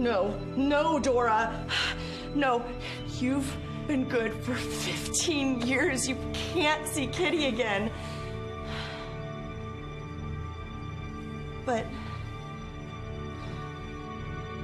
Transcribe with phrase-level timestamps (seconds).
[0.00, 1.66] No, no, Dora.
[2.34, 2.64] No,
[3.18, 3.54] you've
[3.86, 6.08] been good for 15 years.
[6.08, 7.90] You can't see Kitty again.
[11.66, 11.84] But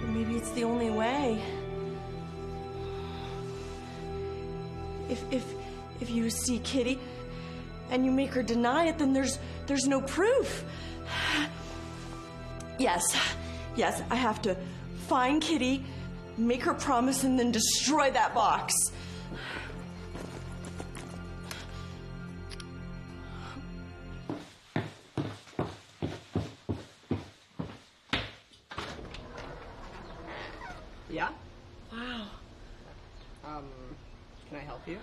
[0.06, 1.42] maybe it's the only way.
[5.10, 5.44] If if
[6.00, 6.98] if you see Kitty
[7.90, 10.64] and you make her deny it, then there's there's no proof.
[12.78, 13.04] Yes,
[13.76, 14.56] yes, I have to
[15.08, 15.84] find Kitty,
[16.36, 18.74] make her promise, and then destroy that box.
[31.10, 31.28] Yeah?
[31.92, 32.26] Wow,
[33.44, 33.64] Um,
[34.48, 34.98] can I help you?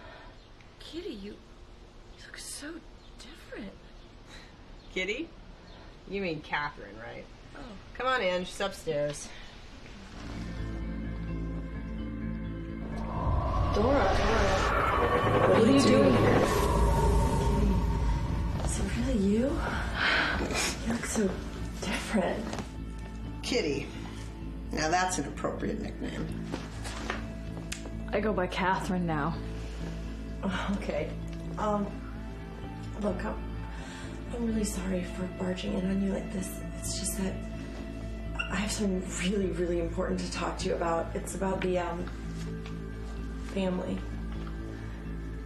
[0.80, 2.68] Kitty, you, you look so
[3.20, 3.72] different.
[4.94, 5.30] Kitty?
[6.10, 7.24] You mean Catherine, right?
[7.56, 7.60] Oh.
[7.94, 9.28] Come on in, she's upstairs.
[13.74, 16.42] Dora, Dora, what are you doing here?
[18.64, 19.60] Is it really you?
[20.86, 21.28] You look so
[21.82, 22.46] different.
[23.42, 23.88] Kitty.
[24.72, 26.28] Now that's an appropriate nickname.
[28.12, 29.34] I go by Catherine now.
[30.74, 31.10] Okay.
[31.58, 31.88] Um,
[33.02, 33.36] look, I'm,
[34.36, 36.60] I'm really sorry for barging in on you like this.
[36.78, 37.34] It's just that
[38.52, 41.08] I have something really, really important to talk to you about.
[41.16, 42.06] It's about the, um,
[43.54, 43.98] family.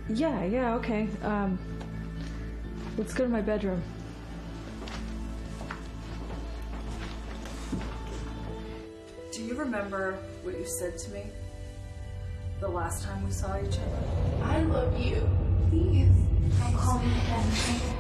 [0.10, 1.10] Yeah, yeah, okay.
[1.24, 1.60] Um,
[2.98, 3.82] let's go to my bedroom.
[9.34, 11.24] Do you remember what you said to me
[12.60, 14.44] the last time we saw each other?
[14.44, 15.28] I love you.
[15.70, 16.10] Please.
[16.60, 17.94] Don't call me again.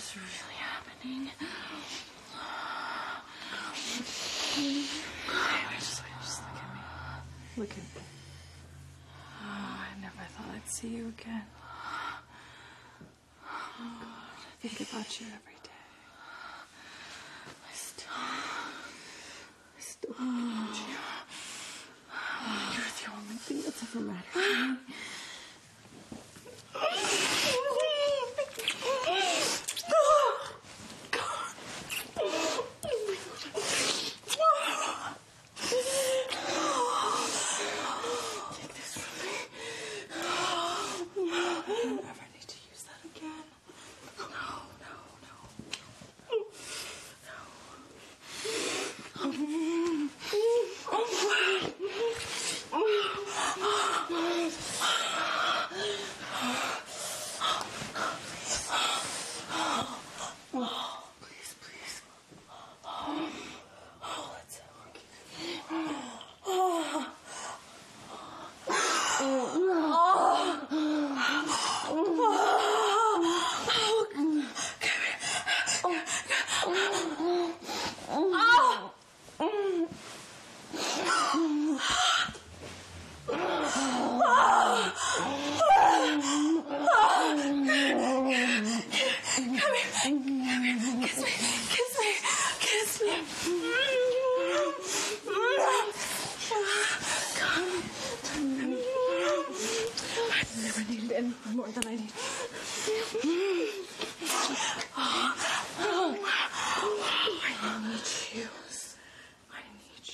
[0.00, 1.30] This really happening?
[5.76, 6.80] Just, just look at me.
[7.58, 8.02] Look at me.
[9.42, 11.44] Oh, I never thought I'd see you again.
[13.44, 14.06] Oh, God,
[14.64, 15.84] I think about you every day.
[17.68, 20.96] I still, I still think about you.
[22.72, 24.94] You're the only thing that's ever mattered to me.
[69.22, 69.69] Oh.
[103.62, 103.96] I've
[105.76, 106.82] ever wanted.
[107.22, 107.82] Oh my God.
[109.52, 110.04] I need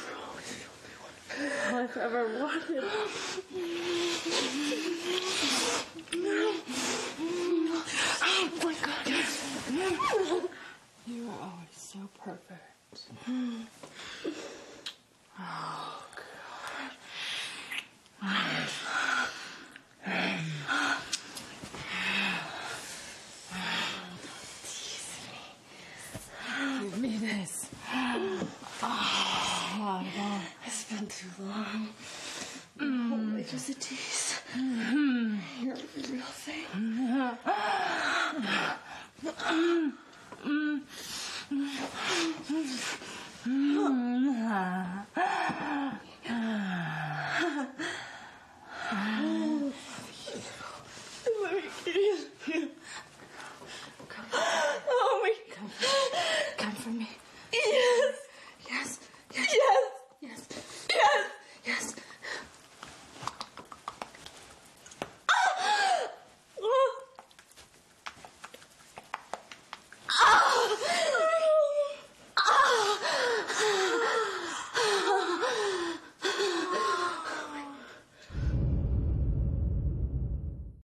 [0.07, 1.15] are always the only one.
[1.73, 2.81] I forever wanted to
[11.07, 12.67] You are always so perfect.
[15.43, 15.90] Oh,
[34.51, 35.00] ハハハ。